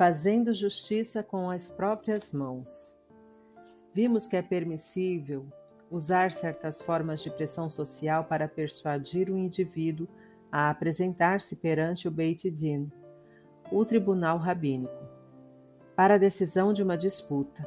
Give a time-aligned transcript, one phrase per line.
[0.00, 2.96] fazendo justiça com as próprias mãos.
[3.92, 5.46] Vimos que é permissível
[5.90, 10.08] usar certas formas de pressão social para persuadir o indivíduo
[10.50, 12.90] a apresentar-se perante o Beit Din,
[13.70, 15.06] o tribunal rabínico,
[15.94, 17.62] para a decisão de uma disputa.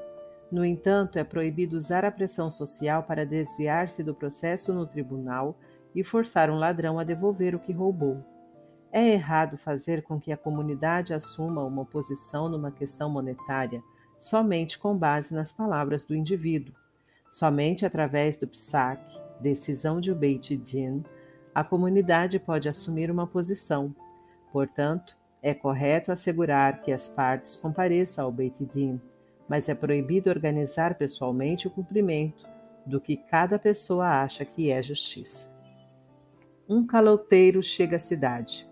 [0.51, 5.55] No entanto, é proibido usar a pressão social para desviar-se do processo no tribunal
[5.93, 8.32] e forçar um ladrão a devolver o que roubou.
[8.95, 13.81] É errado fazer com que a comunidade assuma uma posição numa questão monetária
[14.19, 16.75] somente com base nas palavras do indivíduo.
[17.27, 21.03] Somente através do psaque, decisão de Beit Din,
[21.55, 23.95] a comunidade pode assumir uma posição.
[24.51, 29.01] Portanto, é correto assegurar que as partes compareçam ao Beit Din,
[29.49, 32.47] mas é proibido organizar pessoalmente o cumprimento
[32.85, 35.51] do que cada pessoa acha que é justiça.
[36.69, 38.71] Um caloteiro chega à cidade.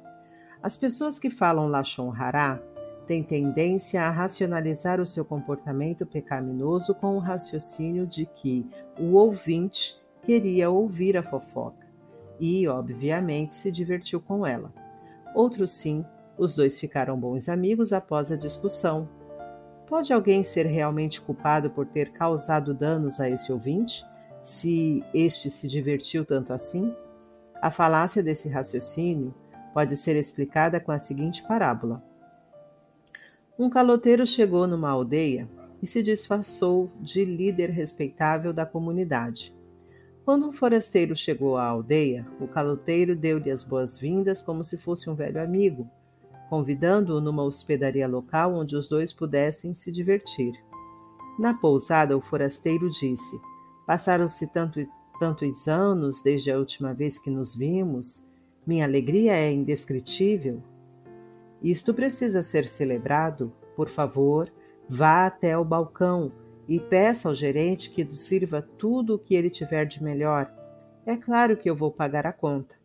[0.63, 2.61] As pessoas que falam Lashon Hará
[3.07, 9.99] têm tendência a racionalizar o seu comportamento pecaminoso com o raciocínio de que o ouvinte
[10.21, 11.87] queria ouvir a fofoca
[12.39, 14.71] e, obviamente, se divertiu com ela.
[15.33, 16.05] Outros sim,
[16.37, 19.09] os dois ficaram bons amigos após a discussão.
[19.87, 24.05] Pode alguém ser realmente culpado por ter causado danos a esse ouvinte,
[24.43, 26.95] se este se divertiu tanto assim?
[27.61, 29.33] A falácia desse raciocínio
[29.73, 32.03] pode ser explicada com a seguinte parábola:
[33.57, 35.49] Um caloteiro chegou numa aldeia
[35.81, 39.55] e se disfarçou de líder respeitável da comunidade.
[40.23, 45.15] Quando um forasteiro chegou à aldeia, o caloteiro deu-lhe as boas-vindas como se fosse um
[45.15, 45.89] velho amigo,
[46.47, 50.53] convidando-o numa hospedaria local onde os dois pudessem se divertir.
[51.39, 53.41] Na pousada, o forasteiro disse:
[53.87, 54.79] Passaram-se tanto,
[55.19, 58.23] tantos anos desde a última vez que nos vimos
[58.65, 60.61] minha alegria é indescritível.
[61.61, 63.51] Isto precisa ser celebrado.
[63.75, 64.51] Por favor,
[64.87, 66.31] vá até o balcão
[66.67, 70.51] e peça ao gerente que nos sirva tudo o que ele tiver de melhor.
[71.05, 72.75] É claro que eu vou pagar a conta.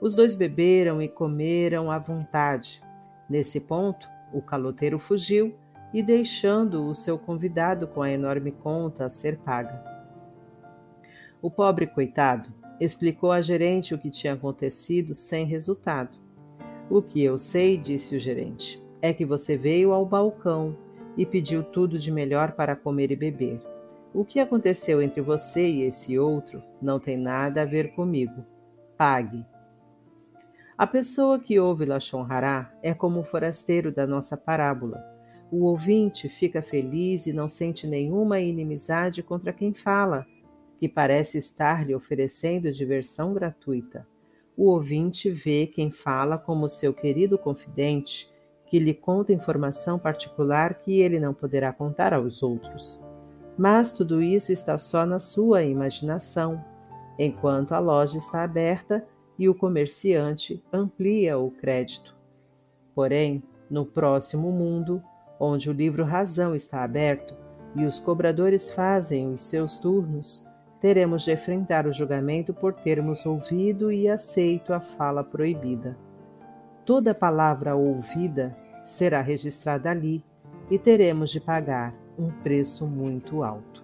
[0.00, 2.82] Os dois beberam e comeram à vontade.
[3.30, 5.54] Nesse ponto, o caloteiro fugiu
[5.92, 9.82] e deixando o seu convidado com a enorme conta a ser paga.
[11.40, 16.16] O pobre coitado Explicou à gerente o que tinha acontecido sem resultado.
[16.88, 20.76] O que eu sei, disse o gerente, é que você veio ao balcão
[21.16, 23.60] e pediu tudo de melhor para comer e beber.
[24.14, 28.44] O que aconteceu entre você e esse outro não tem nada a ver comigo.
[28.96, 29.44] Pague.
[30.76, 35.04] A pessoa que ouve Lachon Hará é como o forasteiro da nossa parábola.
[35.50, 40.24] O ouvinte fica feliz e não sente nenhuma inimizade contra quem fala
[40.78, 44.06] que parece estar lhe oferecendo diversão gratuita.
[44.56, 48.30] O ouvinte vê quem fala como seu querido confidente,
[48.66, 53.00] que lhe conta informação particular que ele não poderá contar aos outros.
[53.56, 56.64] Mas tudo isso está só na sua imaginação,
[57.18, 59.04] enquanto a loja está aberta
[59.38, 62.16] e o comerciante amplia o crédito.
[62.94, 65.02] Porém, no próximo mundo,
[65.40, 67.34] onde o livro Razão está aberto
[67.74, 70.47] e os cobradores fazem os seus turnos,
[70.80, 75.96] teremos de enfrentar o julgamento por termos ouvido e aceito a fala proibida.
[76.84, 80.24] Toda palavra ouvida será registrada ali
[80.70, 83.77] e teremos de pagar um preço muito alto.